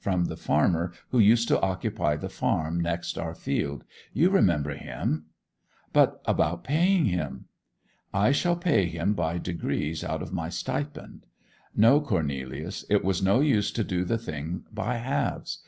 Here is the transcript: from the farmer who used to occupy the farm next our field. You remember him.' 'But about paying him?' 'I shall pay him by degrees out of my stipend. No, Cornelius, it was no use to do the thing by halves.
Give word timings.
from 0.00 0.24
the 0.24 0.36
farmer 0.36 0.92
who 1.10 1.20
used 1.20 1.46
to 1.46 1.60
occupy 1.60 2.16
the 2.16 2.28
farm 2.28 2.80
next 2.80 3.16
our 3.16 3.32
field. 3.32 3.84
You 4.12 4.28
remember 4.28 4.74
him.' 4.74 5.26
'But 5.92 6.20
about 6.24 6.64
paying 6.64 7.04
him?' 7.04 7.44
'I 8.12 8.32
shall 8.32 8.56
pay 8.56 8.86
him 8.86 9.12
by 9.14 9.38
degrees 9.38 10.02
out 10.02 10.20
of 10.20 10.32
my 10.32 10.48
stipend. 10.48 11.26
No, 11.76 12.00
Cornelius, 12.00 12.84
it 12.90 13.04
was 13.04 13.22
no 13.22 13.38
use 13.38 13.70
to 13.70 13.84
do 13.84 14.04
the 14.04 14.18
thing 14.18 14.64
by 14.72 14.96
halves. 14.96 15.58